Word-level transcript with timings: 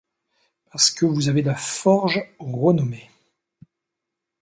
Parce 0.71 0.89
que 0.89 1.05
vous 1.05 1.29
avez 1.29 1.43
la 1.43 1.53
forge 1.53 2.27
aux 2.39 2.57
renommées 2.57 3.11